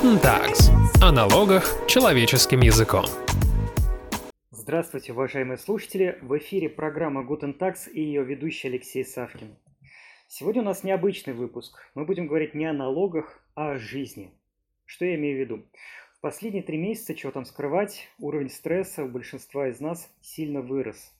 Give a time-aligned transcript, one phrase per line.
[0.00, 0.70] Guten Tags.
[1.02, 3.04] О налогах человеческим языком.
[4.50, 6.18] Здравствуйте, уважаемые слушатели!
[6.22, 9.58] В эфире программа Guten Tags и ее ведущий Алексей Савкин.
[10.26, 11.78] Сегодня у нас необычный выпуск.
[11.94, 14.30] Мы будем говорить не о налогах, а о жизни.
[14.86, 15.66] Что я имею в виду?
[16.16, 21.12] В последние три месяца, чего там скрывать, уровень стресса у большинства из нас сильно вырос.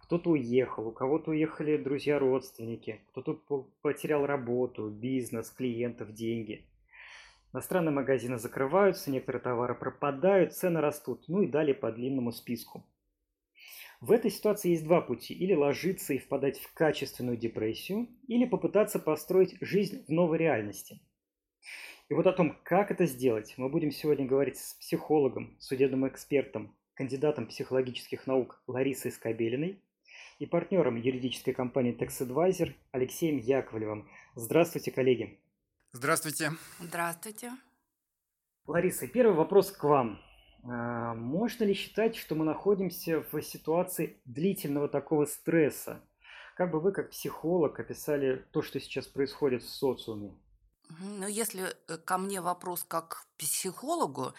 [0.00, 6.66] Кто-то уехал, у кого-то уехали друзья-родственники, кто-то потерял работу, бизнес, клиентов, деньги.
[7.52, 12.86] Иностранные магазины закрываются, некоторые товары пропадают, цены растут, ну и далее по длинному списку.
[14.00, 15.34] В этой ситуации есть два пути.
[15.34, 21.00] Или ложиться и впадать в качественную депрессию, или попытаться построить жизнь в новой реальности.
[22.08, 26.74] И вот о том, как это сделать, мы будем сегодня говорить с психологом, судебным экспертом,
[26.94, 29.82] кандидатом психологических наук Ларисой Скобелиной
[30.38, 34.08] и партнером юридической компании Tax Advisor Алексеем Яковлевым.
[34.34, 35.38] Здравствуйте, коллеги.
[35.92, 36.52] Здравствуйте.
[36.78, 37.50] Здравствуйте.
[38.66, 40.20] Лариса, первый вопрос к вам.
[40.62, 46.00] А, можно ли считать, что мы находимся в ситуации длительного такого стресса?
[46.54, 50.32] Как бы вы, как психолог, описали то, что сейчас происходит в социуме?
[51.00, 54.32] Ну, если э, ко мне вопрос как к психологу,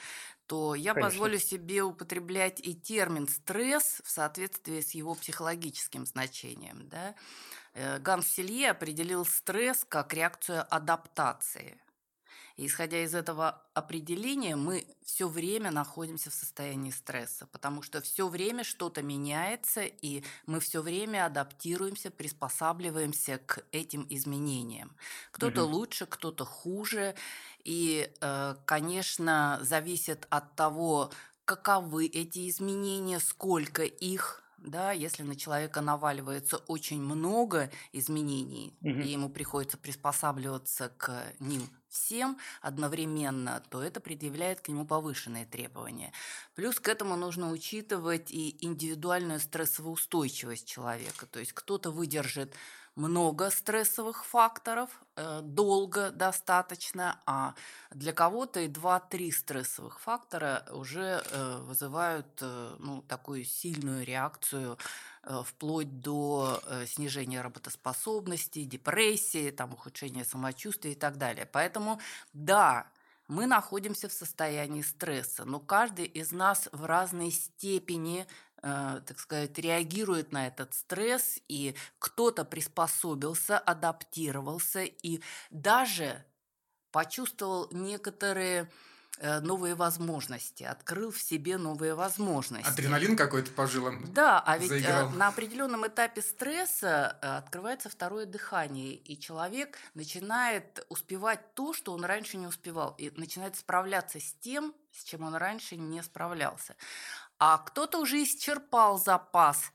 [0.51, 1.07] то я Конечно.
[1.07, 6.89] позволю себе употреблять и термин стресс в соответствии с его психологическим значением.
[6.89, 7.15] Да?
[7.73, 11.79] Э, Ганс Селье определил стресс как реакцию адаптации.
[12.57, 18.27] И исходя из этого определения, мы все время находимся в состоянии стресса, потому что все
[18.27, 24.97] время что-то меняется, и мы все время адаптируемся, приспосабливаемся к этим изменениям.
[25.31, 25.73] Кто-то Мгм.
[25.73, 27.15] лучше, кто-то хуже.
[27.63, 31.11] И, э, конечно, зависит от того,
[31.45, 39.01] каковы эти изменения, сколько их, да, если на человека наваливается очень много изменений, Мгм.
[39.01, 46.13] и ему приходится приспосабливаться к ним всем одновременно, то это предъявляет к нему повышенные требования.
[46.55, 51.25] Плюс к этому нужно учитывать и индивидуальную стрессовую устойчивость человека.
[51.25, 52.53] То есть кто-то выдержит
[52.95, 57.55] много стрессовых факторов, э, долго достаточно, а
[57.91, 64.77] для кого-то и 2-3 стрессовых фактора уже э, вызывают э, ну, такую сильную реакцию
[65.45, 71.45] вплоть до снижения работоспособности, депрессии, там, ухудшения самочувствия и так далее.
[71.45, 71.99] Поэтому
[72.33, 72.87] да,
[73.31, 78.27] мы находимся в состоянии стресса, но каждый из нас в разной степени,
[78.61, 86.23] так сказать, реагирует на этот стресс, и кто-то приспособился, адаптировался и даже
[86.91, 88.69] почувствовал некоторые
[89.17, 92.69] э, новые возможности, открыл в себе новые возможности.
[92.69, 94.03] Адреналин какой-то по жилам.
[94.13, 95.09] Да, а ведь э, заиграл.
[95.11, 102.05] на определенном этапе стресса э, открывается второе дыхание, и человек начинает успевать то, что он
[102.05, 106.75] раньше не успевал, и начинает справляться с тем, с чем он раньше не справлялся.
[107.43, 109.73] А кто-то уже исчерпал запас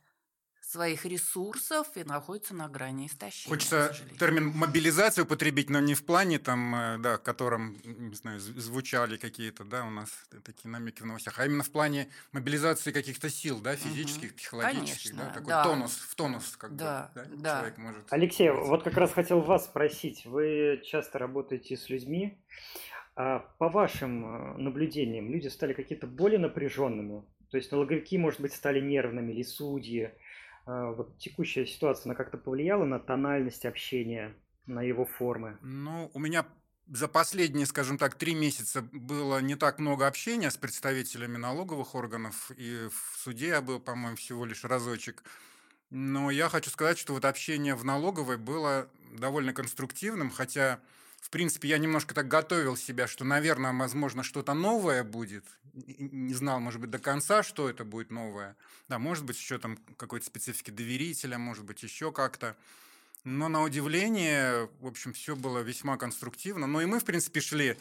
[0.61, 3.53] своих ресурсов и находится на грани истощения.
[3.53, 8.39] Хочется термин мобилизация употребить, но не в плане там, э, да, в котором, не знаю,
[8.39, 10.11] зв- звучали какие-то, да, у нас
[10.45, 15.31] такие намеки в новостях, а именно в плане мобилизации каких-то сил, да, физических, психологических, да,
[15.31, 15.65] такой да.
[15.65, 17.57] тонус, в тонус, как Да, бы, да, да.
[17.57, 18.07] человек может.
[18.11, 20.25] Алексей, вот как раз хотел вас спросить.
[20.25, 22.41] Вы часто работаете с людьми.
[23.17, 27.25] А по вашим э, наблюдениям, люди стали какие-то более напряженными?
[27.51, 30.13] То есть налоговики, может быть, стали нервными или судьи?
[30.67, 34.35] А Вот текущая ситуация, она как-то повлияла на тональность общения,
[34.67, 35.59] на его формы?
[35.61, 36.47] Ну, у меня
[36.89, 42.51] за последние, скажем так, три месяца было не так много общения с представителями налоговых органов,
[42.57, 45.25] и в суде я был, по-моему, всего лишь разочек.
[45.91, 50.81] Но я хочу сказать, что вот общение в налоговой было довольно конструктивным, хотя,
[51.21, 55.45] в принципе, я немножко так готовил себя, что, наверное, возможно, что-то новое будет.
[55.75, 58.57] Не знал, может быть, до конца, что это будет новое.
[58.89, 62.57] Да, может быть, еще там какой-то специфики доверителя, может быть, еще как-то.
[63.25, 66.69] Но на удивление, в общем, все было весьма конструктивно.
[66.69, 67.77] Ну и мы, в принципе, шли.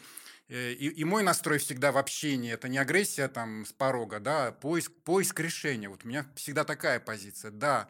[0.48, 4.48] э, И, и мой настрой всегда в общении это не агрессия там с порога, да,
[4.48, 5.88] а поиск, поиск решения.
[5.88, 7.52] Вот у меня всегда такая позиция.
[7.52, 7.88] Да,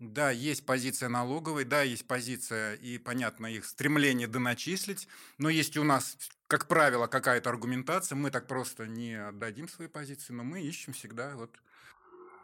[0.00, 5.06] да, есть позиция налоговой, да, есть позиция и, понятно, их стремление доначислить,
[5.38, 6.16] но есть у нас,
[6.46, 8.16] как правило, какая-то аргументация.
[8.16, 11.50] Мы так просто не отдадим свои позиции, но мы ищем всегда вот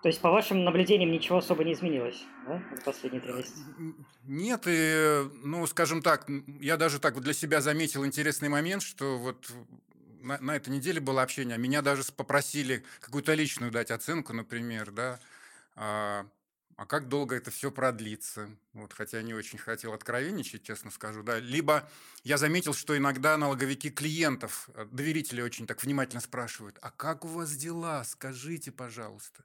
[0.02, 3.56] То есть, по вашим наблюдениям, ничего особо не изменилось да, за последние три месяца?
[3.78, 6.28] Н- Нет, и, ну, скажем так,
[6.60, 9.50] я даже так вот для себя заметил интересный момент, что вот
[10.20, 14.90] на, на этой неделе было общение, а меня даже попросили какую-то личную дать оценку, например,
[14.90, 15.20] да,
[16.76, 18.48] а, а как долго это все продлится?
[18.72, 21.38] Вот, хотя не очень хотел откровенничать, честно скажу, да.
[21.38, 21.88] Либо
[22.24, 27.28] я заметил, что иногда налоговики клиентов, э, доверители очень так внимательно спрашивают, а как у
[27.28, 28.04] вас дела?
[28.04, 29.44] Скажите, пожалуйста.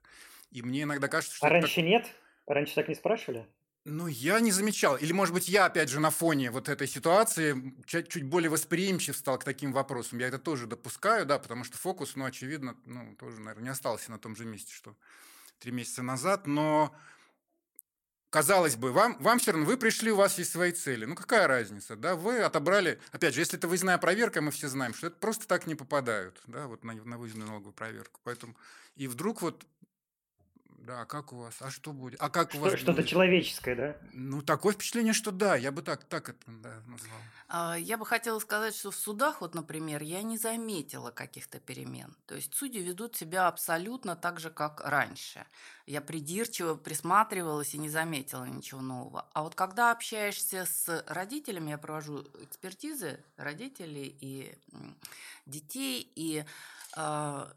[0.50, 1.46] И мне иногда кажется, что...
[1.46, 2.06] А раньше так- нет?
[2.46, 3.46] Раньше так не спрашивали?
[3.84, 4.96] Ну, я не замечал.
[4.96, 9.16] Или, может быть, я, опять же, на фоне вот этой ситуации чуть, чуть более восприимчив
[9.16, 10.20] стал к таким вопросам.
[10.20, 14.12] Я это тоже допускаю, да, потому что фокус, ну, очевидно, ну, тоже, наверное, не остался
[14.12, 14.96] на том же месте, что
[15.58, 16.46] три месяца назад.
[16.46, 16.94] Но,
[18.32, 21.04] казалось бы, вам, вам все равно, вы пришли, у вас есть свои цели.
[21.04, 22.16] Ну, какая разница, да?
[22.16, 25.66] Вы отобрали, опять же, если это выездная проверка, мы все знаем, что это просто так
[25.66, 28.20] не попадают, да, вот на, на выездную налоговую проверку.
[28.24, 28.56] Поэтому,
[28.96, 29.66] и вдруг вот,
[30.82, 33.08] да, а как у вас, а что будет, а как у вас Что- Что-то будет?
[33.08, 33.96] человеческое, да?
[34.12, 37.18] Ну, такое впечатление, что да, я бы так, так это да, назвал.
[37.48, 42.16] А, Я бы хотела сказать, что в судах, вот, например, я не заметила каких-то перемен.
[42.26, 45.44] То есть судьи ведут себя абсолютно так же, как раньше.
[45.86, 49.26] Я придирчиво присматривалась и не заметила ничего нового.
[49.34, 54.54] А вот когда общаешься с родителями, я провожу экспертизы родителей и
[55.46, 56.44] детей, и
[56.96, 57.52] а,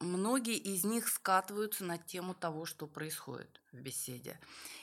[0.00, 4.38] многие из них скатываются на тему того, что происходит в беседе.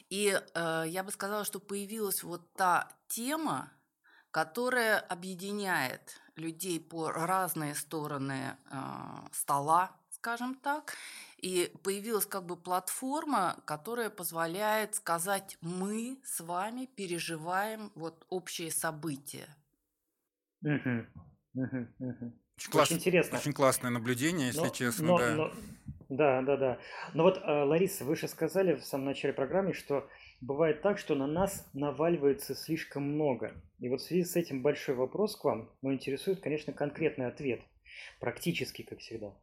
[0.10, 3.72] И э, я бы сказала, что появилась вот та тема,
[4.32, 8.78] которая объединяет людей по разные стороны э,
[9.32, 10.94] стола, скажем так.
[11.38, 19.48] И появилась как бы платформа, которая позволяет сказать, мы с вами переживаем вот общие события.
[20.62, 21.08] Мгм.
[21.54, 22.34] Мгм, мгм.
[22.58, 23.38] Очень, класс- интересно.
[23.38, 25.36] Очень классное наблюдение, если Но- честно, но- да.
[25.36, 25.52] но-
[26.10, 26.80] да, да, да.
[27.14, 30.08] Но вот, э, Лариса, вы же сказали в самом начале программы, что
[30.42, 33.54] бывает так, что на нас наваливается слишком много.
[33.80, 37.62] И вот в связи с этим большой вопрос к вам, но интересует, конечно, конкретный ответ,
[38.20, 39.34] практически, как всегда.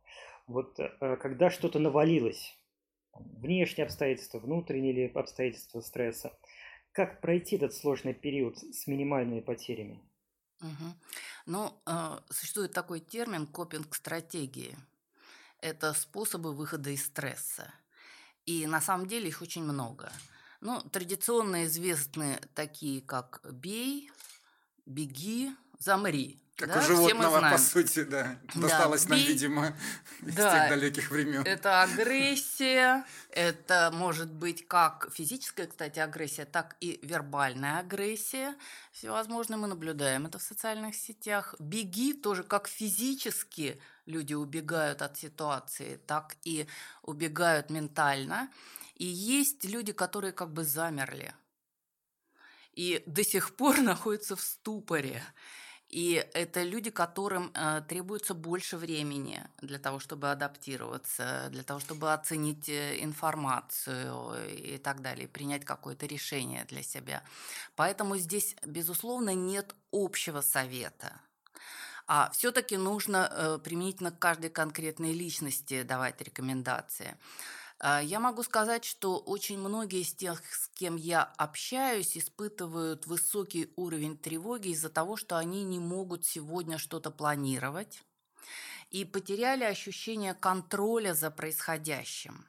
[0.46, 2.56] Вот э, когда что-то навалилось,
[3.14, 6.32] внешние обстоятельства, внутренние или обстоятельства стресса,
[6.92, 10.00] как пройти этот сложный период с минимальными потерями?
[10.60, 10.94] Мгм.
[11.46, 14.76] Ну, э, существует такой термин копинг-стратегии.
[15.60, 17.72] Это способы выхода из стресса.
[18.46, 20.12] И на самом деле их очень много.
[20.60, 24.12] Ну, традиционно известны такие, как «бей»,
[24.86, 26.43] «беги», «замри».
[26.56, 28.38] Как да, у животного, по сути, да.
[28.54, 29.26] Да, Досталось нам, бей.
[29.26, 29.76] видимо,
[30.22, 30.60] из Да.
[30.60, 31.42] тех далеких времен.
[31.42, 38.54] Это агрессия, это может быть как физическая, кстати, агрессия, так и вербальная агрессия.
[38.92, 41.56] Всевозможные мы наблюдаем это в социальных сетях.
[41.58, 46.68] Беги тоже как физически люди убегают от ситуации, так и
[47.02, 48.48] убегают ментально.
[48.94, 51.34] И есть люди, которые как бы замерли
[52.74, 55.22] и до сих пор находятся в ступоре.
[55.94, 62.12] И это люди, которым э, требуется больше времени для того, чтобы адаптироваться, для того, чтобы
[62.12, 67.22] оценить э, информацию и так далее, принять какое-то решение для себя.
[67.76, 71.12] Поэтому здесь, безусловно, нет общего совета.
[72.08, 77.16] А все-таки нужно э, применительно к каждой конкретной личности давать рекомендации.
[77.86, 83.74] А, Я могу сказать, что очень многие из тех, с кем я общаюсь, испытывают высокий
[83.76, 88.02] уровень тревоги из-за того, что они не могут сегодня что-то планировать
[88.90, 92.46] и потеряли ощущение контроля за происходящим.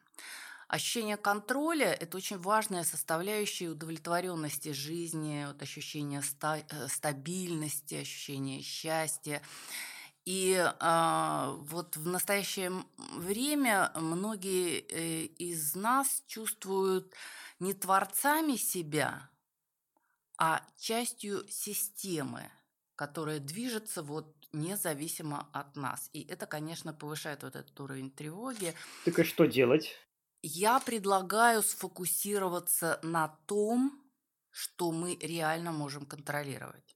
[0.70, 9.42] Ощущение контроля– это очень важная составляющая удовлетворенности жизни, вот ощущение ста- э, стабильности, ощущение счастья.
[10.26, 12.72] И а, вот в настоящее
[13.16, 17.14] время многие э, из нас чувствуют
[17.60, 19.30] не творцами себя,
[20.38, 22.52] а частью системы,
[22.96, 26.10] которая движется вот независимо от нас.
[26.12, 28.74] И это, конечно, повышает вот этот уровень тревоги.
[29.06, 29.96] Так и что делать?
[30.42, 34.02] Я предлагаю сфокусироваться на том,
[34.50, 36.95] что мы реально можем контролировать.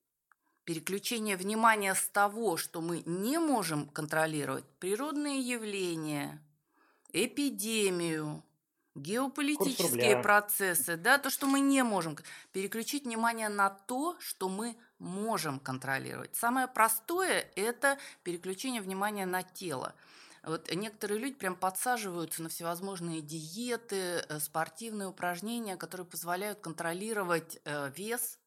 [0.70, 6.40] Переключение внимания с того, что мы не можем контролировать, природные явления,
[7.12, 8.44] эпидемию,
[8.94, 12.20] геополитические процессы, да, то, что мы не можем,
[12.52, 16.36] переключить внимание на то, что мы можем контролировать.
[16.36, 19.96] Самое простое– это переключение внимания на тело.
[20.44, 27.92] Вот некоторые люди прям подсаживаются на всевозможные диеты, э, спортивные упражнения, которые позволяют контролировать э,
[27.98, 28.38] вес,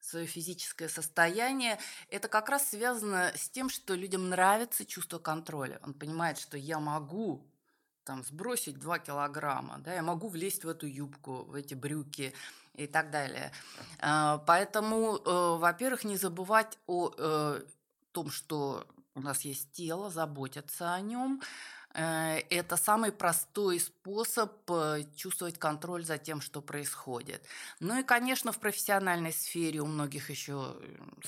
[0.00, 1.78] свое физическое состояние.
[2.08, 5.80] Это как раз связано с тем, что людям нравится чувство контроля.
[5.82, 7.46] Он понимает, что я могу
[8.04, 12.34] там, сбросить 2 килограмма, да, я могу влезть в эту юбку, в эти брюки
[12.74, 13.52] и так далее.
[14.00, 17.62] А, Поэтому, э, во-первых, не забывать о э,
[18.12, 21.42] том, что у нас есть тело, заботиться о нем.
[21.92, 27.42] Э, это самый простой способ э, чувствовать контроль за тем, что происходит.
[27.80, 30.76] Ну и, конечно, в профессиональной сфере у многих еще,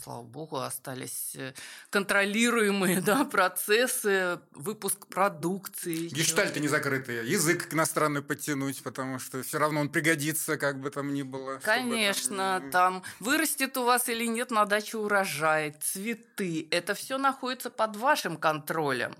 [0.00, 1.54] слава богу, остались э,
[1.90, 6.09] контролируемые да, процессы, выпуск продукции.
[6.09, 7.28] Гештальты не закрытые.
[7.28, 11.59] Язык иностранный подтянуть, потому что все равно он пригодится, как бы там ни было.
[11.64, 12.71] Конечно, там...
[12.71, 16.69] там вырастет у вас или нет на даче урожай, цветы.
[16.71, 19.16] Это все находится под вашим контролем.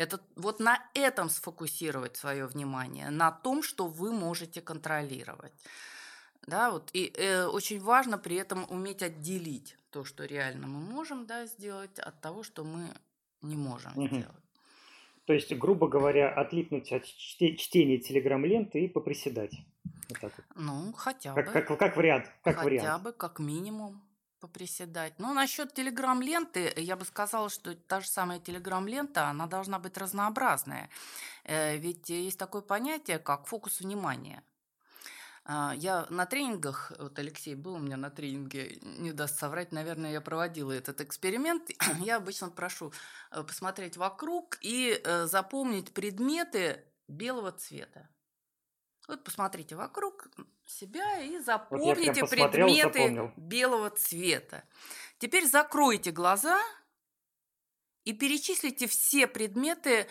[0.00, 5.52] Это вот на этом сфокусировать свое внимание, на том, что вы можете контролировать.
[6.46, 11.26] Да, вот, и э, очень важно при этом уметь отделить то, что реально мы можем
[11.26, 12.88] да, сделать, от того, что мы
[13.42, 14.06] не можем угу.
[14.06, 14.44] сделать.
[15.26, 19.52] То есть, грубо говоря, отлипнуть от чтения телеграм-ленты и поприседать.
[20.08, 20.46] Вот так вот.
[20.56, 21.52] Ну, хотя как, бы.
[21.52, 22.24] Как, как вариант.
[22.42, 23.02] Как хотя вариант.
[23.02, 24.00] бы, как минимум
[24.40, 25.14] поприседать.
[25.18, 30.88] Ну, насчет телеграм-ленты, я бы сказала, что та же самая телеграм-лента, она должна быть разнообразная.
[31.44, 34.42] Э, ведь есть такое понятие, как фокус внимания.
[35.44, 40.12] А, я на тренингах, вот Алексей был у меня на тренинге, не даст соврать, наверное,
[40.12, 41.70] я проводила этот эксперимент.
[42.00, 42.92] Я обычно прошу
[43.30, 48.08] э, посмотреть вокруг и э, запомнить предметы белого цвета.
[49.10, 50.28] Вот посмотрите вокруг
[50.64, 54.62] себя и запомните вот предметы белого цвета.
[55.18, 56.60] Теперь закройте глаза
[58.04, 60.06] и перечислите все предметы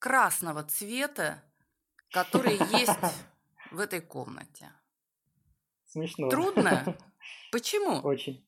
[0.00, 1.44] красного цвета,
[2.10, 2.98] которые есть
[3.70, 4.72] в этой комнате.
[5.86, 6.28] Смешно.
[6.28, 6.98] Трудно?
[7.52, 8.00] Почему?
[8.00, 8.44] Очень.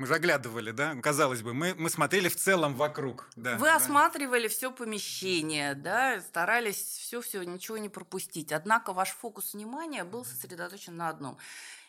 [0.00, 0.96] Мы заглядывали, да?
[1.02, 3.28] Казалось бы, мы, мы смотрели в целом вокруг.
[3.36, 3.76] Да, Вы да.
[3.76, 8.50] осматривали все помещение, да, старались все-все, ничего не пропустить.
[8.50, 11.36] Однако ваш фокус внимания был сосредоточен на одном.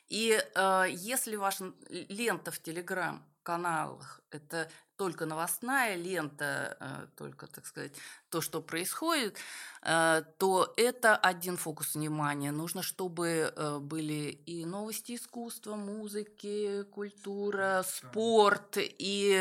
[0.10, 7.66] И э, если ваша лента в Телеграм каналах это только новостная лента, э, только, так
[7.66, 7.94] сказать,
[8.30, 9.38] то, что происходит,
[9.82, 12.52] э, то это один фокус внимания.
[12.52, 19.36] Нужно, чтобы э, были и новости искусства, музыки, культура, спорт и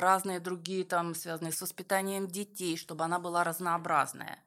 [0.00, 4.38] разные другие там связанные с воспитанием детей, чтобы она была разнообразная.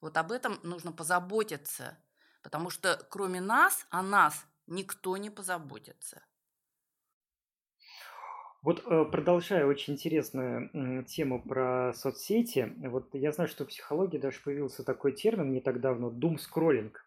[0.00, 1.98] Вот об этом нужно позаботиться,
[2.42, 6.22] потому что кроме нас, о нас никто не позаботится.
[8.62, 14.40] Вот э, продолжая очень интересную тему про соцсети, вот я знаю, что в психологии даже
[14.44, 17.02] появился такой термин не так давно– думскроллинг,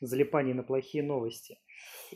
[0.00, 1.58] залипание на плохие новости.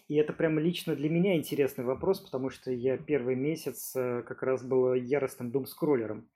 [0.06, 4.42] И это прямо лично для меня интересный вопрос, потому что я первый месяц э, как
[4.44, 6.28] раз был яростным думскроллером.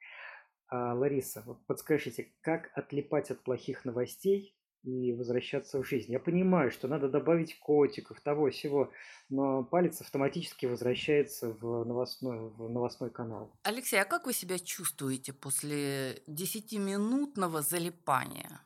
[0.68, 6.12] А, Лариса, подскажите, как отлипать от плохих новостей и возвращаться в жизнь.
[6.12, 8.90] Я понимаю, что надо добавить котиков, того всего,
[9.28, 13.52] но палец автоматически возвращается в новостной, в новостной канал.
[13.62, 18.60] Алексей, а как вы себя чувствуете после 10-минутного залипания?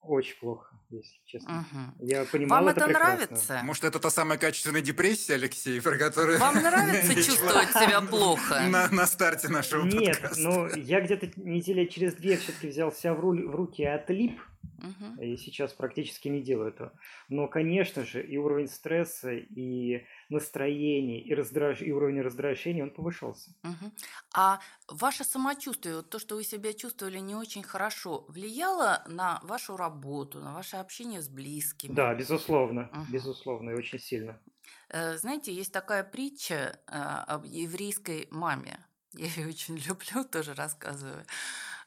[0.00, 1.64] Очень плохо, если честно.
[1.70, 2.06] Угу.
[2.08, 3.60] Я понимаю, Вам это, это нравится?
[3.62, 6.40] Может, это та самая качественная депрессия, Алексей, про которую...
[6.40, 8.66] Вам нравится чувствовать себя плохо?
[8.68, 10.40] На, на старте нашего Нет, подкаста.
[10.40, 14.40] ну я где-то недели через две все-таки взял себя в, руль, в руки и отлип,
[14.78, 15.22] Угу.
[15.22, 16.92] И сейчас практически не делаю этого.
[17.28, 21.82] Но, конечно же, и уровень стресса, и настроение, и, раздраж...
[21.82, 23.50] и уровень раздражения, он повышался.
[23.62, 23.92] Угу.
[24.34, 30.40] А ваше самочувствие, то, что вы себя чувствовали не очень хорошо, влияло на вашу работу,
[30.40, 31.92] на ваше общение с близкими?
[31.92, 33.12] Да, безусловно, угу.
[33.12, 34.40] безусловно, и очень сильно.
[34.88, 38.78] Э, знаете, есть такая притча э, об еврейской маме.
[39.12, 41.24] Я ее очень люблю, тоже рассказываю.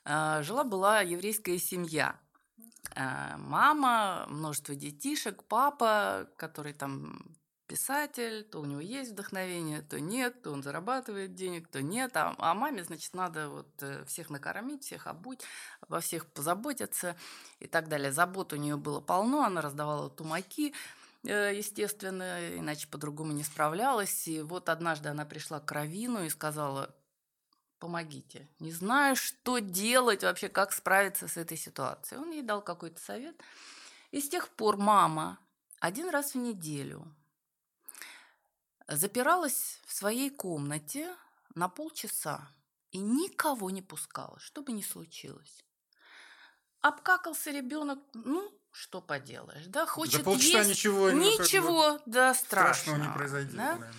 [0.06, 2.20] Э, жила-была еврейская семья–
[2.96, 7.36] мама, множество детишек, папа, который там
[7.68, 12.16] писатель, то у него есть вдохновение, то нет, то он зарабатывает денег, то нет.
[12.16, 15.42] А, а маме, значит, надо вот э, всех накормить, всех обуть,
[15.82, 17.16] обо всех позаботиться
[17.60, 18.12] и так далее.
[18.12, 20.74] Забот у нее было полно, она раздавала тумаки,
[21.24, 24.28] э, естественно, иначе по-другому не справлялась.
[24.28, 26.94] И вот однажды она пришла к Равину и сказала,
[27.86, 28.48] помогите.
[28.60, 32.20] Не знаю, что делать вообще, как справиться с этой ситуацией.
[32.20, 33.40] Он ей дал какой-то совет.
[34.10, 35.38] И с тех пор мама
[35.80, 37.06] один раз в неделю
[38.88, 41.16] запиралась в своей комнате
[41.54, 42.50] на полчаса
[42.90, 45.64] и никого не пускала, что бы ни случилось.
[46.82, 50.70] Обкакался ребенок, ну, что поделаешь, да, хочет За полчаса есть.
[50.72, 53.56] ничего, ничего, да, страшного, страшного не произойдет.
[53.56, 53.78] Да?
[53.78, 53.92] Да.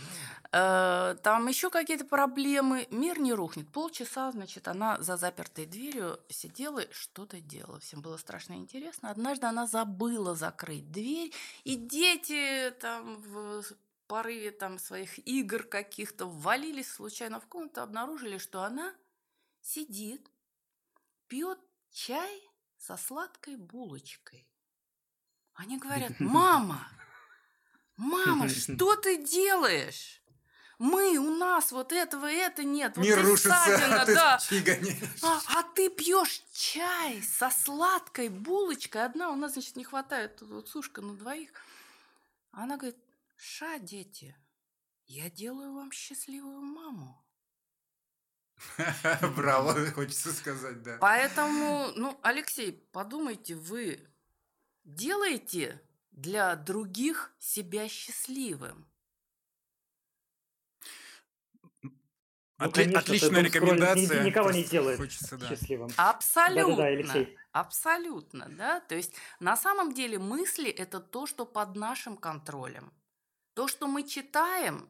[0.53, 3.71] Э, там еще какие-то проблемы, мир не рухнет.
[3.71, 7.81] Полчаса, значит, она за запертой дверью сидела и что-то делала.
[7.81, 9.11] Всем было страшно интересно.
[9.11, 11.33] Однажды она забыла закрыть дверь,
[11.65, 13.63] и дети там в
[14.07, 18.95] порыве там своих игр каких-то ввалились случайно в комнату, обнаружили, что она
[19.63, 20.31] сидит,
[21.27, 21.59] пьет
[21.91, 22.43] чай
[22.79, 24.49] со сладкой булочкой.
[25.55, 26.89] Они говорят, мама,
[27.97, 30.23] мама, что ты делаешь?
[30.79, 32.97] Мы, у нас вот этого, это нет.
[32.99, 34.39] Мир вот рушится, ссадина, а ты да.
[35.23, 39.05] А, а ты пьешь чай со сладкой булочкой.
[39.07, 41.51] Одна у нас, значит, не хватает тут вот сушка на двоих.
[42.51, 42.99] Она говорит,
[43.37, 44.37] ша, дети,
[45.07, 47.25] я делаю вам счастливую маму.
[49.37, 50.99] Браво, хочется сказать, да.
[51.01, 54.01] Поэтому, ну, Алексей, подумайте, вы
[54.85, 55.81] делаете
[56.11, 58.91] для других себя счастливым?
[62.59, 64.25] Ну, Отли- конечно, Отличная скроллинг ни- рекомендация.
[64.25, 65.49] никого не делает Хочется, да.
[65.49, 65.91] счастливым.
[65.97, 66.65] Абсолютно.
[66.77, 67.37] Да-да-да, Алексей.
[67.53, 68.81] Абсолютно, да.
[68.81, 72.93] То есть на самом деле мысли– это то, что под нашим контролем.
[73.55, 74.89] То, что мы читаем,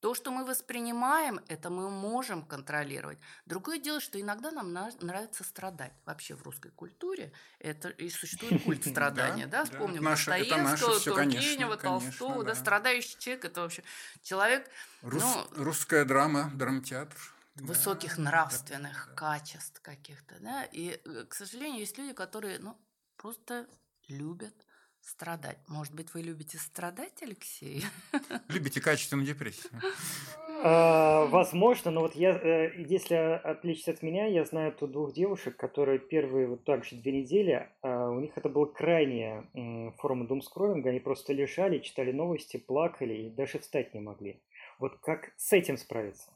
[0.00, 3.18] то, что мы воспринимаем, это мы можем контролировать.
[3.46, 5.92] Другое дело, что иногда нам на- нравится страдать.
[6.04, 9.46] Вообще в русской культуре это и существует культ Да, страдания.
[9.46, 9.64] Да.
[9.64, 12.44] Вспомним Достоевского, Тургенева, Толстого.
[12.44, 12.54] Да, да.
[12.54, 13.82] страдающий человек– это вообще
[14.22, 14.70] человек
[15.02, 17.16] Ну, Русская драма, драмтеатр.
[17.56, 19.14] Высоких да, нравственных да.
[19.14, 20.64] качеств каких-то, да.
[20.70, 22.78] И, э, к сожалению, есть люди, которые, ну,
[23.16, 23.66] просто
[24.06, 24.54] любят
[25.00, 25.58] страдать.
[25.68, 27.84] Может быть, вы любите страдать, Алексей?
[28.48, 29.72] Любите качественную депрессию.
[30.62, 35.56] А, Возможно, но вот я, э, если отличиться от меня, я знаю тут двух девушек,
[35.56, 39.48] которые первые вот так же две недели, а, у них это была крайняя
[39.98, 44.42] форма думскроллинга, они просто лежали, читали новости, плакали и даже встать не могли.
[44.78, 46.32] Вот как с этим справиться?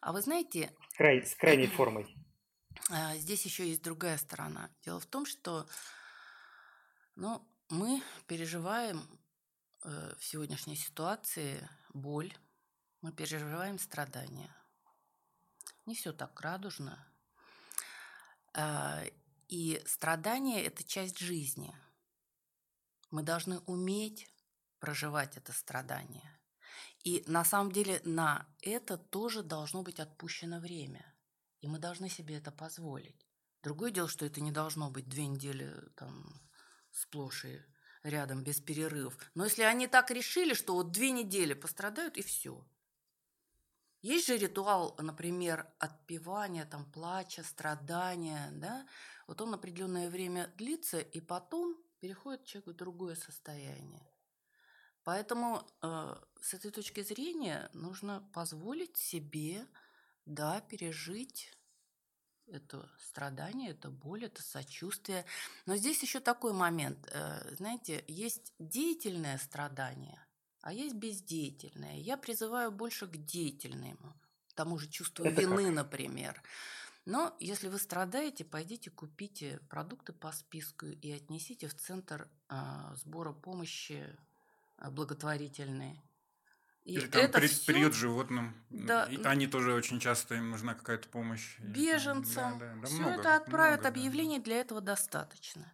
[0.00, 2.06] А вы знаете, Край- с крайней формой.
[2.90, 4.70] а, здесь еще есть другая сторона.
[4.84, 5.66] Дело в том, что
[7.14, 7.40] ну,
[7.72, 9.08] мы переживаем
[9.82, 12.30] э, в сегодняшней ситуации боль,
[13.00, 14.54] мы переживаем страдания.
[15.86, 17.10] Не все так радужно.
[18.52, 19.02] А,
[19.48, 21.74] И страдания– это часть жизни.
[23.10, 24.30] Мы должны уметь
[24.78, 26.40] проживать это страдание.
[27.04, 31.14] И на самом деле на это тоже должно быть отпущено время.
[31.62, 33.26] И мы должны себе это позволить.
[33.62, 36.51] Другое дело, что это не должно быть две недели там
[36.92, 37.60] сплошь и
[38.02, 39.16] рядом без перерывов.
[39.34, 42.64] Но если они так решили, что вот две недели пострадают и все.
[44.02, 48.86] Есть же ритуал, например, отпевания, там, плача, страдания, да?
[49.28, 54.04] Вот он определенное время длится, и потом переходит человек в другое состояние.
[55.04, 59.66] Поэтому э, с этой точки зрения нужно позволить себе,
[60.26, 61.52] да, пережить
[62.52, 65.24] это страдание, это боль, это сочувствие.
[65.66, 67.08] Но здесь еще такой момент.
[67.12, 70.24] э, Знаете, есть деятельное страдание,
[70.60, 71.96] а есть бездеятельное.
[71.98, 74.14] Я призываю больше к деятельному,
[74.48, 75.74] к тому же чувству Это вины, как?
[75.74, 76.42] например.
[77.04, 83.32] Но если вы страдаете, пойдите купите продукты по списку и отнесите в центр а, сбора
[83.32, 84.16] помощи
[84.76, 86.00] а, благотворительный.
[86.84, 88.54] И Или там это при- всё приют животным.
[88.70, 89.04] Да.
[89.04, 91.56] И Они тоже очень часто, им нужна какая-то помощь.
[91.60, 92.58] Беженцам.
[92.58, 93.88] Да, да, да, Все много, это отправят, много, да.
[94.00, 95.72] объявлений для этого достаточно.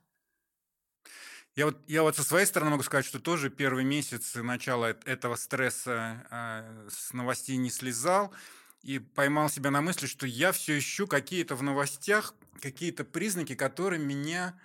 [1.57, 5.03] Я вот, я вот со своей стороны могу сказать, что тоже первый месяц начала эт-
[5.07, 8.33] этого стресса а, с новостей не слезал
[8.83, 13.99] и поймал себя на мысли, что я все ищу какие-то в новостях, какие-то признаки, которые
[14.01, 14.61] меня э,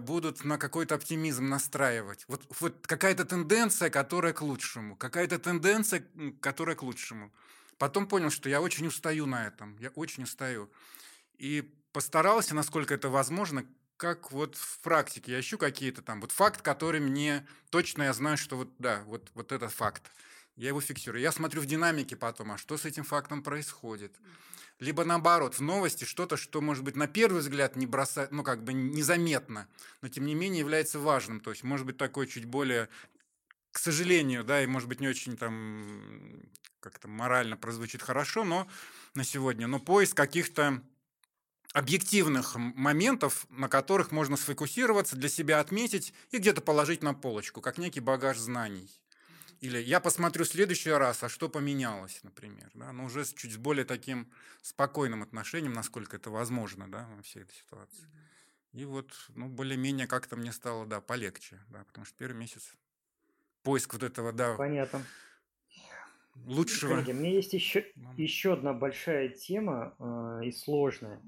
[0.00, 2.24] будут на какой-то оптимизм настраивать.
[2.28, 6.04] Вот, вот какая-то тенденция, которая к лучшему, какая-то тенденция,
[6.40, 7.32] которая к лучшему.
[7.78, 10.70] Потом понял, что я очень устаю на этом, я очень устаю.
[11.38, 13.64] И постарался, насколько это возможно,
[13.96, 15.32] как вот в практике.
[15.32, 19.30] Я ищу какие-то там вот факт, который мне точно я знаю, что вот да, вот,
[19.34, 20.10] вот это факт.
[20.56, 21.22] Я его фиксирую.
[21.22, 24.14] Я смотрю в динамике потом, а что с этим фактом происходит.
[24.78, 28.64] Либо наоборот, в новости что-то, что, может быть, на первый взгляд не бросает, ну, как
[28.64, 29.68] бы незаметно,
[30.00, 31.40] но тем не менее является важным.
[31.40, 32.88] То есть, может быть, такой чуть более,
[33.70, 36.42] к сожалению, да, и, может быть, не очень там
[36.80, 38.66] как-то морально прозвучит хорошо, но
[39.14, 40.82] на сегодня, но поиск каких-то
[41.72, 47.78] объективных моментов, на которых можно сфокусироваться, для себя отметить и где-то положить на полочку, как
[47.78, 48.90] некий багаж знаний.
[49.62, 52.68] Или я посмотрю в следующий раз, а что поменялось, например.
[52.74, 52.92] Да?
[52.92, 54.28] Но уже с чуть более таким
[54.60, 58.08] спокойным отношением, насколько это возможно да, во всей этой ситуации.
[58.72, 62.74] И вот, ну, более-менее как-то мне стало, да, полегче, да, потому что первый месяц
[63.62, 65.04] поиск вот этого, да, Понятно.
[66.34, 66.94] лучшего.
[66.94, 71.22] Коллеги, у меня есть еще, еще одна большая тема э, и сложная.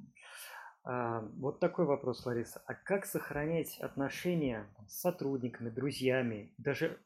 [0.83, 2.61] А, вот такой вопрос, Лариса.
[2.67, 6.99] А как сохранять отношения с сотрудниками, друзьями, даже,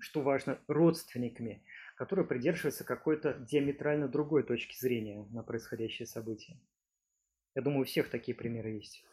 [0.00, 1.64] что важно, родственниками,
[1.96, 6.58] которые придерживаются какой-то диаметрально другой точки зрения на происходящее событие?
[7.54, 9.04] Я думаю, у всех такие примеры есть.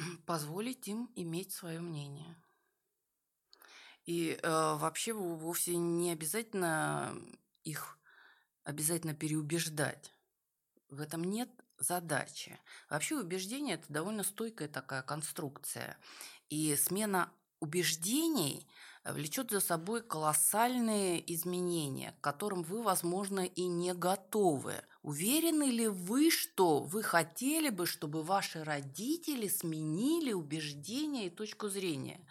[0.26, 2.36] позволить им иметь свое мнение.
[4.06, 7.14] И э, вообще вовсе не обязательно
[7.64, 7.98] их
[8.64, 10.12] обязательно переубеждать.
[10.88, 12.58] В этом нет задачи.
[12.88, 15.96] Вообще убеждение– это довольно стойкая такая конструкция.
[16.48, 18.66] И смена убеждений
[19.04, 24.74] влечет за собой колоссальные изменения, к которым вы, возможно, и не готовы.
[25.02, 32.20] Уверены ли вы, что вы хотели бы, чтобы ваши родители сменили убеждения и точку зрения–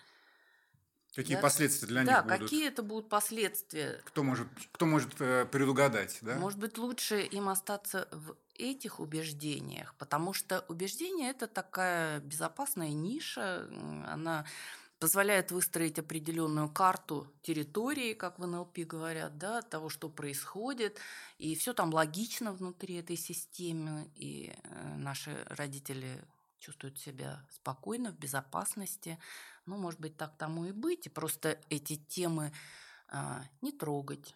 [1.16, 1.42] Какие да?
[1.42, 2.40] последствия для да, них будут?
[2.40, 4.00] какие это будут последствия?
[4.06, 6.36] Кто может, кто может э, предугадать, да?
[6.36, 13.68] Может быть, лучше им остаться в этих убеждениях, потому что убеждение– это такая безопасная ниша,
[14.08, 14.46] она
[15.00, 21.00] позволяет выстроить определенную карту территории, как в НЛП говорят, да, того, что происходит,
[21.38, 26.22] и все там логично внутри этой системы, и э, наши родители
[26.60, 29.18] чувствуют себя спокойно, в безопасности.
[29.66, 31.06] Ну, может быть, так тому и быть.
[31.06, 32.52] И просто эти темы
[33.08, 34.36] а, не трогать.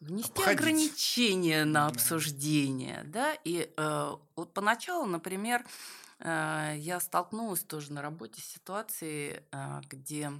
[0.00, 0.60] Внести Обходить.
[0.60, 8.40] ограничения на обсуждение, да, и э, вот поначалу, например, э, я столкнулась тоже на работе
[8.40, 10.32] с ситуацией, э, где,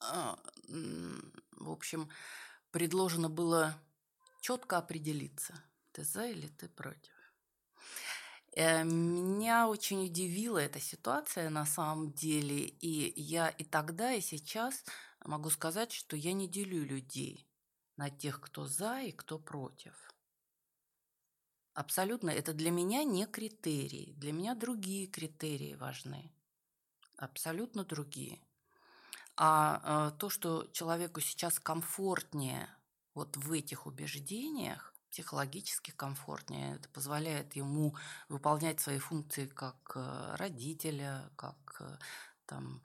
[0.00, 0.34] э,
[1.52, 2.10] в общем,
[2.70, 3.74] предложено было
[4.42, 5.54] четко определиться,
[5.92, 7.14] ты за или ты против.
[8.56, 14.84] Э, меня очень удивила эта ситуация на самом деле, и я и тогда, и сейчас
[15.24, 17.46] могу сказать, что я не делю людей
[17.96, 20.10] на тех, кто за и кто против.
[21.76, 26.32] Абсолютно, это для меня не критерий, для меня другие критерии важны,
[27.18, 28.40] абсолютно другие.
[29.36, 32.66] А э, то, что человеку сейчас комфортнее
[33.12, 36.76] вот в этих убеждениях, психологически комфортнее.
[36.76, 37.94] Это позволяет ему
[38.30, 41.98] выполнять свои функции как э, родителя, как э,
[42.46, 42.82] там,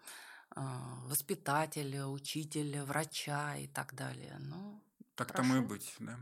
[1.08, 4.36] воспитателя, учителя, врача и так далее.
[4.39, 4.84] Ну,
[5.15, 6.19] так тому и быть, да.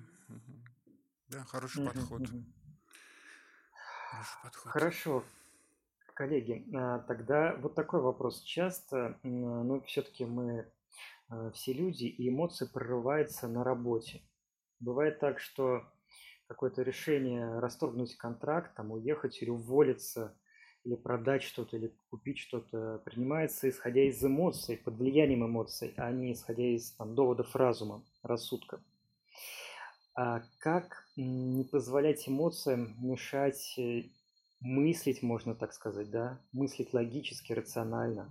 [1.29, 2.29] Да, хороший подход.
[4.09, 4.71] Хороший.
[4.71, 5.23] Хорошо.
[6.15, 8.41] Коллеги, а, тогда вот такой вопрос.
[8.43, 10.65] Часто, ну, все-таки мы
[11.53, 14.21] все люди, и эмоции прорываются на работе.
[14.79, 15.83] Бывает так, что
[16.47, 20.35] какое-то решение расторгнуть контракт, там, уехать или уволиться,
[20.83, 26.33] или продать что-то, или купить что-то, принимается исходя из эмоций, под влиянием эмоций, а не
[26.33, 28.81] исходя из там, доводов разума, рассудка.
[30.21, 34.03] А как не позволять эмоциям мешать э,
[34.60, 38.29] мыслить, можно так сказать, да, мыслить логически, рационально.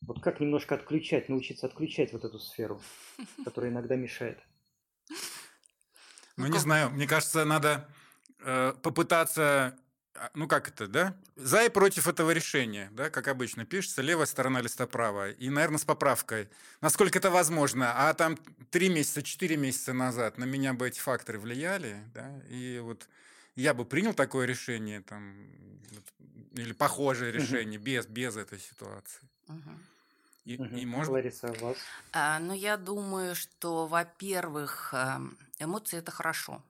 [0.00, 2.80] Вот как немножко отключать, научиться отключать вот эту сферу,
[3.44, 4.38] которая иногда мешает.
[5.08, 5.16] Ну,
[6.36, 7.88] ну не знаю, мне кажется, надо
[8.38, 9.76] э, попытаться
[10.34, 11.16] ну как это, да?
[11.36, 15.32] За и против этого решения, да, как обычно пишется, левая сторона листа правая.
[15.32, 16.48] И, наверное, с поправкой.
[16.80, 18.08] Насколько это возможно.
[18.08, 18.38] А там
[18.70, 23.08] три месяца, четыре месяца назад на меня бы эти факторы влияли, да, и вот
[23.56, 25.34] я бы принял такое решение, там,
[26.52, 29.20] или похожее решение, без, без этой ситуации.
[30.44, 30.76] И, угу.
[30.76, 31.12] и может...
[31.12, 31.76] Лариса, а вас?
[32.12, 36.62] А, ну, я думаю, что, во-первых, эм, эмоции– это хорошо.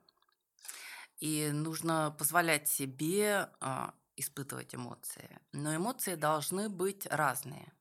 [1.19, 5.39] И нужно позволять себе а, испытывать эмоции.
[5.53, 7.73] Но эмоции должны быть разные.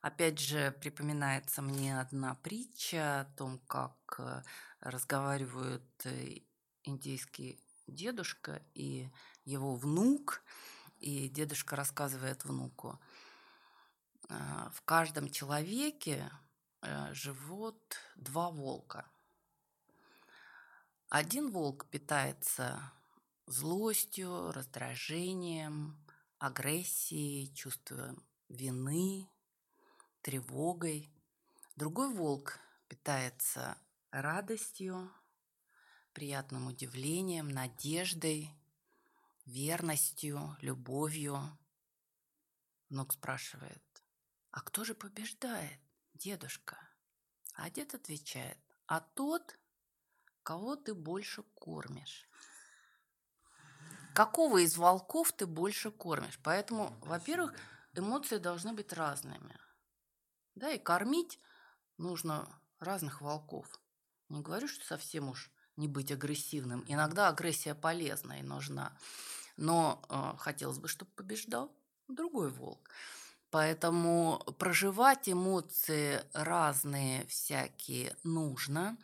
[0.00, 4.42] Опять же, припоминается мне одна притча о том, как э,
[4.80, 6.40] разговаривают э,
[6.82, 9.08] индийский дедушка и
[9.44, 10.42] его внук.
[10.98, 13.00] И дедушка рассказывает внуку–
[14.32, 16.30] а, в каждом человеке
[16.82, 19.04] э, живут два волка.
[21.14, 22.90] Один волк питается
[23.44, 26.02] злостью, раздражением,
[26.38, 29.28] агрессией, чувством вины,
[30.22, 31.12] тревогой.
[31.76, 33.76] Другой волк питается
[34.10, 35.12] радостью,
[36.14, 38.48] приятным удивлением, надеждой,
[39.44, 41.42] верностью, любовью.
[42.88, 44.02] Внук спрашивает,
[44.50, 45.78] а кто же побеждает,
[46.14, 46.78] дедушка?
[47.52, 49.58] А дед отвечает, а тот,
[50.52, 52.28] кого ты больше кормишь.
[54.14, 56.38] Какого из волков ты больше кормишь?
[56.42, 57.54] Поэтому, во-первых,
[57.94, 59.58] эмоции должны быть разными.
[60.54, 61.40] Да, и кормить
[61.96, 62.46] нужно
[62.80, 63.66] разных волков.
[64.28, 66.84] Не говорю, что совсем уж не быть агрессивным.
[66.86, 68.94] Иногда агрессия полезна и нужна.
[69.56, 71.74] Но э, хотелось бы, чтобы побеждал
[72.08, 72.90] другой волк.
[73.52, 78.98] Поэтому проживать эмоции разные всякие нужно,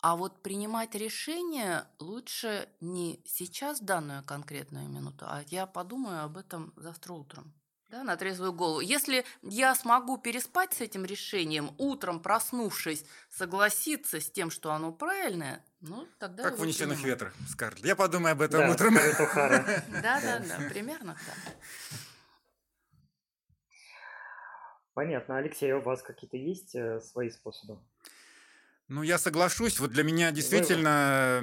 [0.00, 6.72] А вот принимать решение лучше не сейчас, данную конкретную минуту, а я подумаю об этом
[6.76, 7.52] завтра утром.
[7.90, 8.80] Да, на трезвую голову.
[8.80, 15.64] Если я смогу переспать с этим решением, утром проснувшись, согласиться с тем, что оно правильное,
[15.80, 16.42] ну, тогда...
[16.42, 17.86] Как в «Унесенных ветрах», Скарлетт.
[17.86, 18.94] Я подумаю об этом Да, утром.
[18.94, 19.82] Скарлетт О'Хара.
[20.02, 21.54] Да, да, да, примерно так.
[24.92, 25.38] Понятно.
[25.38, 27.78] Алексей, а у вас какие-то есть э, свои способы?
[28.88, 29.78] Ну, я соглашусь.
[29.80, 31.42] Вот для меня действительно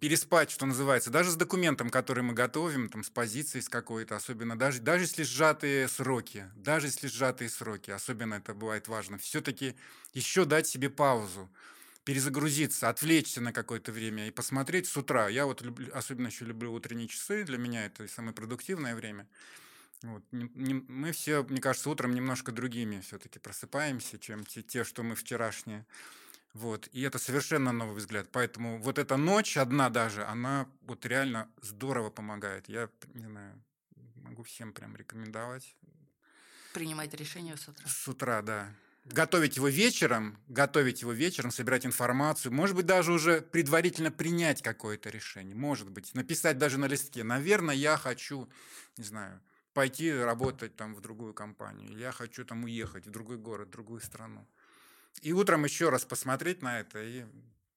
[0.00, 4.58] переспать, что называется, даже с документом, который мы готовим, там, с позицией с какой-то, особенно
[4.58, 9.76] даже, даже если сжатые сроки, даже если сжатые сроки, особенно это бывает важно, все-таки
[10.14, 11.50] еще дать себе паузу,
[12.04, 15.28] перезагрузиться, отвлечься на какое-то время и посмотреть с утра.
[15.28, 19.28] Я вот люблю, особенно еще люблю утренние часы, для меня это самое продуктивное время.
[20.02, 20.22] Вот.
[20.30, 25.84] мы все, мне кажется, утром немножко другими все-таки просыпаемся, чем те, те, что мы вчерашние.
[26.56, 26.88] Вот.
[26.92, 28.28] И это совершенно новый взгляд.
[28.32, 32.66] Поэтому вот эта ночь одна даже, она вот реально здорово помогает.
[32.66, 33.62] Я, не знаю,
[34.22, 35.76] могу всем прям рекомендовать.
[36.72, 37.86] Принимать решение с утра.
[37.86, 38.74] С утра, да.
[39.04, 45.10] Готовить его вечером, готовить его вечером, собирать информацию, может быть, даже уже предварительно принять какое-то
[45.10, 47.22] решение, может быть, написать даже на листке.
[47.22, 48.48] Наверное, я хочу,
[48.96, 49.42] не знаю,
[49.74, 54.00] пойти работать там в другую компанию, я хочу там уехать в другой город, в другую
[54.00, 54.48] страну.
[55.22, 57.24] И утром еще раз посмотреть на это и,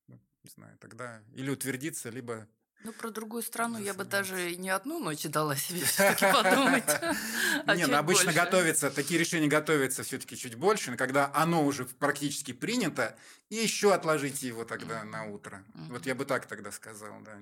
[0.08, 2.48] ну, не знаю, тогда или утвердиться, либо
[2.84, 6.84] Ну, про другую страну я бы даже не одну ночь дала себе все-таки подумать.
[7.66, 8.40] а Не, чуть ну обычно больше.
[8.40, 13.18] готовятся, такие решения готовятся все-таки чуть больше, но когда оно уже практически принято,
[13.50, 15.64] и еще отложите его тогда на утро.
[15.90, 17.38] Вот я бы так тогда сказал, да.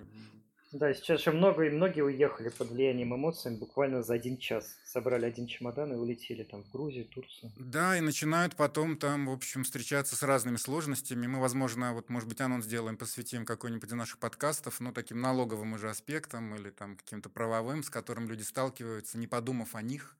[0.72, 4.78] Да, сейчас же много и многие уехали под влиянием эмоций буквально за один час.
[4.84, 7.52] Собрали один чемодан и улетели там в Грузию, Турцию.
[7.58, 11.26] Да, и начинают потом там, в общем, встречаться с разными сложностями.
[11.26, 15.74] Мы, возможно, вот, может быть, анонс сделаем, посвятим какой-нибудь из наших подкастов, ну, таким налоговым
[15.74, 20.18] уже аспектом или там каким-то правовым, с которым люди сталкиваются, не подумав о них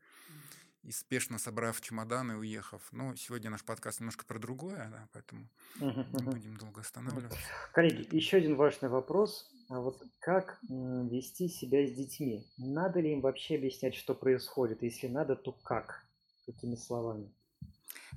[0.84, 2.82] и спешно собрав чемоданы и уехав.
[2.92, 7.38] Но сегодня наш подкаст немножко про другое, да, поэтому не будем долго останавливаться.
[7.74, 9.52] Коллеги, еще один важный вопрос.
[9.70, 12.48] А вот как вести себя с детьми?
[12.58, 14.82] Надо ли им вообще объяснять, что происходит?
[14.82, 16.06] Если надо, то как?
[16.46, 17.30] Какими словами?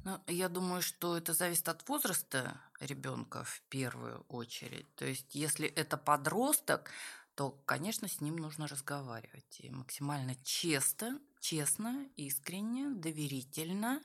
[0.04, 4.94] Ну, я думаю, что это зависит от возраста ребенка в первую очередь.
[4.94, 6.90] То есть, если это подросток,
[7.34, 14.00] то, конечно, с ним нужно разговаривать и максимально честно, честно, искренне, доверительно,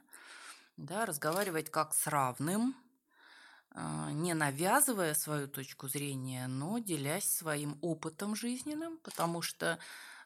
[0.78, 2.76] да, разговаривать как с равным,
[4.12, 9.78] не навязывая свою точку зрения, но делясь своим опытом жизненным, потому что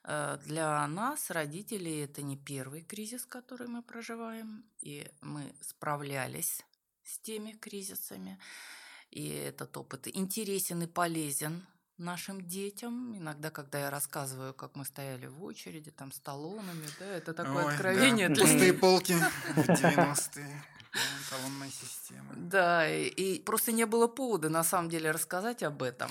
[0.04, 6.64] э, для нас, родителей, это не первый кризис, который мы проживаем, и мы справлялись
[7.04, 8.40] с теми кризисами,
[9.10, 11.66] и этот опыт интересен и полезен
[11.98, 13.18] нашим детям.
[13.18, 17.56] Иногда, когда я рассказываю, как мы стояли в очереди, там, с талонами, да, это такое
[17.56, 20.64] Ой, да, откровение для Пустые полки в 90-е.
[20.94, 21.00] Да,
[21.30, 22.34] Талонная система.
[22.36, 26.10] Да, и, и просто не было повода на самом деле рассказать об этом.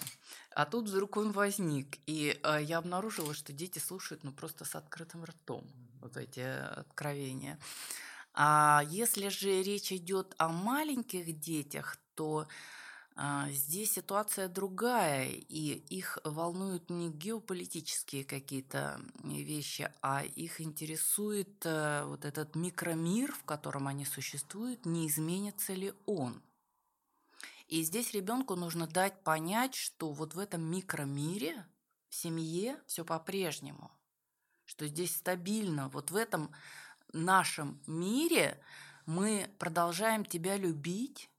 [0.54, 1.98] А тут вдруг он возник.
[2.06, 5.64] И э, я обнаружила, что дети слушают ну просто с открытым ртом
[6.00, 7.58] вот эти откровения.
[8.34, 12.46] А если же речь идет о маленьких детях, то
[13.50, 22.24] здесь ситуация другая, и их волнуют не геополитические какие-то вещи, а их интересует э, вот
[22.24, 26.40] этот микромир, в котором они существуют, не изменится ли он.
[27.66, 31.66] И здесь ребенку нужно дать понять, что вот в этом микромире,
[32.08, 33.90] в семье все по-прежнему,
[34.64, 36.52] что здесь стабильно, вот в этом
[37.12, 38.62] нашем мире
[39.06, 41.30] мы продолжаем тебя любить,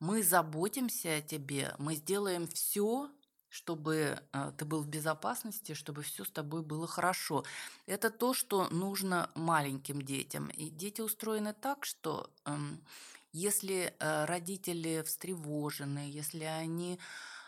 [0.00, 3.10] мы заботимся о тебе, мы сделаем все,
[3.48, 7.44] чтобы э, ты был в безопасности, чтобы все с тобой было хорошо.
[7.86, 10.48] Это то, что нужно маленьким детям.
[10.48, 12.84] И дети устроены так, что эм,
[13.32, 16.98] если э, родители встревожены, если они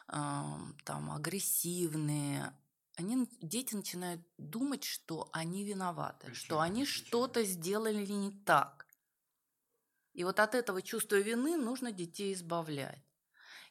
[0.09, 2.55] эм, там агрессивные,
[2.97, 8.80] они, дети начинают думать, что они виноваты, что они что-то сделали не так.
[10.14, 13.03] И вот от этого чувства вины нужно детей избавлять.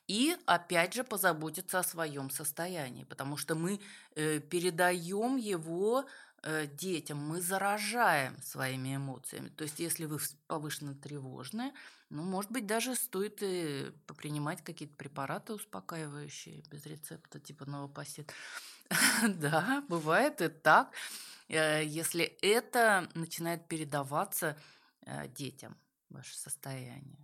[0.10, 3.80] И опять же позаботиться о своем состоянии, потому что мы
[4.16, 6.04] э, передаем его
[6.42, 9.50] э, детям, мы заражаем своими эмоциями.
[9.50, 11.74] То есть, если вы повышенно тревожны,
[12.10, 18.34] ну, может быть, даже стоит и попринимать какие-то препараты успокаивающие без рецепта, типа новопосит.
[19.28, 20.92] Да, бывает и так,
[21.50, 24.58] э, если это начинает передаваться
[25.06, 25.78] э, детям,
[26.10, 27.18] ваше состояние.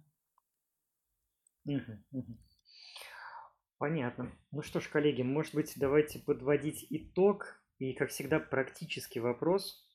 [3.78, 4.32] Понятно.
[4.52, 7.62] Ну что ж, коллеги, может быть, давайте подводить итог.
[7.78, 9.86] И, как всегда, практический вопрос.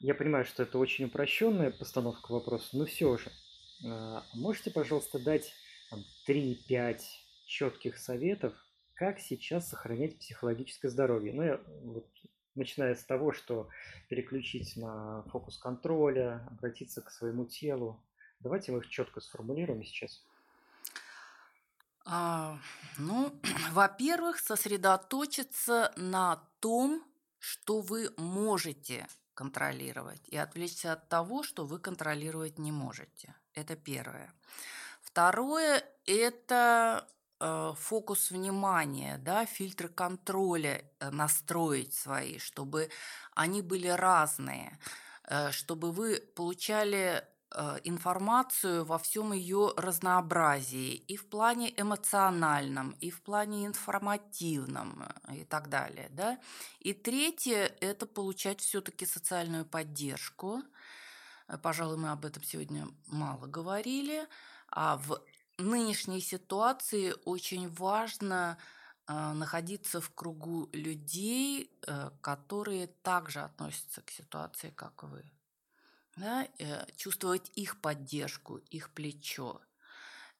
[0.00, 3.30] Я понимаю, что это очень упрощенная постановка вопроса, но все же.
[3.86, 5.52] А, можете, пожалуйста, дать
[6.26, 7.00] 3-5
[7.46, 8.54] четких советов,
[8.94, 11.34] как сейчас сохранять психологическое здоровье?
[11.34, 12.08] Ну, я, вот,
[12.54, 13.68] начиная с того, что
[14.08, 18.00] переключить на фокус контроля, обратиться к своему телу.
[18.40, 20.24] Давайте мы их четко сформулируем сейчас.
[22.04, 22.58] А,
[22.98, 23.32] ну,
[23.72, 27.02] во-первых, сосредоточиться на том,
[27.38, 33.34] что вы можете контролировать, и отвлечься от того, что вы контролировать не можете.
[33.52, 34.32] Это первое.
[35.02, 37.06] Второе– это
[37.78, 42.90] фокус внимания, да, фильтры контроля э, настроить свои, чтобы
[43.34, 44.78] они были разные,
[45.24, 47.24] э, чтобы вы получали
[47.56, 55.36] Э, информацию во всем ее разнообразии и в плане эмоциональном, и в плане информативном э,
[55.36, 56.08] и так далее.
[56.10, 56.40] Да?
[56.80, 60.62] И третье– это получать все-таки социальную поддержку.
[61.46, 64.26] Э, пожалуй, мы об этом сегодня мало говорили.
[64.68, 65.22] А в
[65.58, 68.58] нынешней ситуации очень важно
[69.06, 71.70] находиться в кругу людей,
[72.22, 75.24] которые также относятся к ситуации, как вы
[76.16, 79.60] да, э, чувствовать их поддержку, их плечо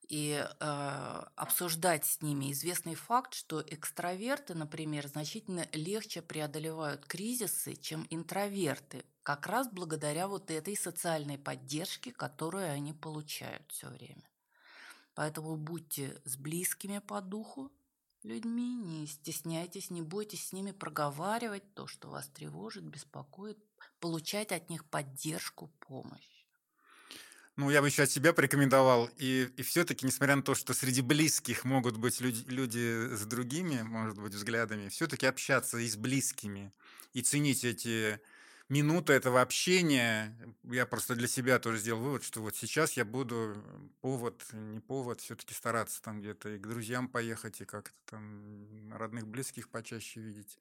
[0.08, 8.06] и э, обсуждать с ними известный факт, что экстраверты, например, значительно легче преодолевают кризисы, чем
[8.10, 14.28] интроверты, как раз благодаря вот этой социальной поддержке, которую они получают все время.
[15.14, 17.72] Поэтому будьте с близкими по духу
[18.22, 23.58] людьми, не стесняйтесь, не бойтесь с ними проговаривать то, что вас тревожит, беспокоит,
[24.00, 26.44] получать от них поддержку, помощь.
[27.56, 29.08] Ну, я бы еще от себя порекомендовал.
[29.16, 33.82] И, и все-таки, несмотря на то, что среди близких могут быть люди, люди с другими,
[33.82, 36.72] может быть, взглядами, все-таки общаться и с близкими,
[37.12, 38.20] и ценить эти
[38.68, 40.36] минуты этого общения.
[40.64, 43.62] Я просто для себя тоже сделал вывод, что вот сейчас я буду
[44.00, 49.26] повод, не повод, все-таки стараться там где-то и к друзьям поехать, и как-то там родных,
[49.26, 50.58] близких почаще видеть.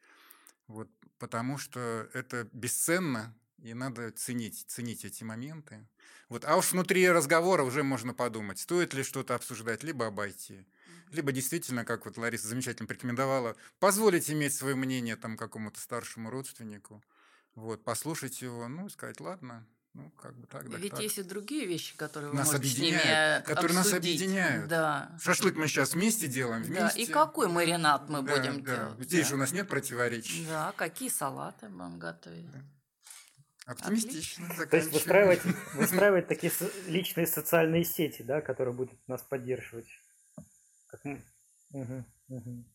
[0.68, 0.90] Вот,
[1.20, 5.88] потому что это бесценно, и надо ценить, ценить эти моменты.
[6.30, 10.66] Вот, а уж внутри разговора уже можно подумать, стоит ли что-то обсуждать, либо обойти.
[11.12, 17.04] Либо действительно, как вот Лариса замечательно порекомендовала, позволить иметь свое мнение там какому-то старшему родственнику.
[17.56, 20.78] Вот, послушать его, ну, сказать, ладно, ну, как бы так, да.
[20.78, 21.02] Ведь так.
[21.02, 23.94] есть и другие вещи, которые вы нас можете объединяют, с ними которые обсудить.
[23.94, 24.68] нас объединяют.
[24.68, 25.18] Да.
[25.22, 26.98] Шашлык мы сейчас вместе делаем, вместе.
[26.98, 28.76] Да, и какой маринад мы Да, будем да.
[28.76, 29.04] делать?
[29.04, 29.30] Здесь да?
[29.30, 30.48] же у нас нет противоречий.
[30.48, 32.52] Да, какие салаты будем готовить?
[32.52, 32.60] Да.
[33.66, 34.50] Оптимистично.
[34.70, 35.42] То есть выстраивать,
[35.76, 36.52] выстраивать такие
[36.88, 39.88] личные социальные сети, да, которые будут нас поддерживать.
[40.88, 41.24] Как мы-
[41.70, 42.66] Мгм, мгм.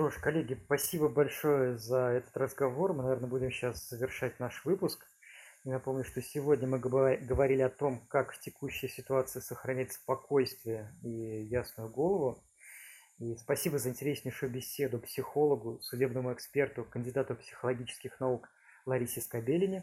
[0.00, 2.94] Что ж, коллеги, спасибо большое за этот разговор.
[2.94, 5.06] Мы, наверное, будем сейчас завершать наш выпуск.
[5.62, 11.42] Я напомню, что сегодня мы говорили о том, как в текущей ситуации сохранять спокойствие и
[11.42, 12.42] ясную голову.
[13.18, 18.48] И спасибо за интереснейшую беседу психологу, судебному эксперту, кандидату психологических наук
[18.86, 19.82] Ларисе Скобелине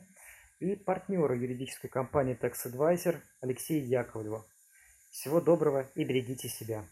[0.60, 4.44] и партнеру юридической компании Tax Advisor Алексею Яковлеву.
[5.12, 6.86] Всего доброго и берегите себя.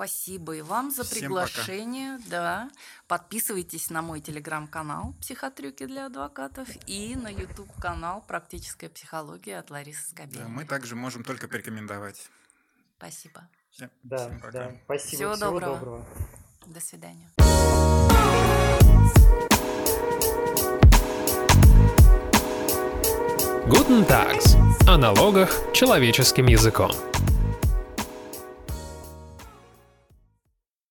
[0.00, 1.44] Спасибо и вам за Всем пока.
[1.44, 2.18] приглашение.
[2.30, 2.70] Да.
[3.06, 10.22] Подписывайтесь на мой телеграм-канал «Психотрюки для адвокатов» и на YouTube-канал «Практическая психология» от Ларисы Да,
[10.24, 10.48] Скобелиной.
[10.48, 12.30] мы также можем только порекомендовать.
[12.96, 13.46] Спасибо.
[13.72, 14.52] Всем, Да, всем пока.
[14.52, 14.72] да.
[14.86, 15.16] Спасибо.
[15.16, 15.74] Всего доброго.
[15.76, 16.06] доброго.
[16.64, 17.30] До свидания.
[23.68, 24.56] Guten Tags.
[24.86, 26.90] О налогах человеческим языком.